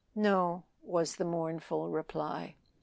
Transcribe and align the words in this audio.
"No," 0.15 0.63
was 0.81 1.17
the 1.17 1.25
mournful 1.25 1.87
reply. 1.87 2.55